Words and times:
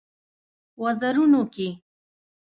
وزرونو 0.81 1.41
کې 1.53 1.67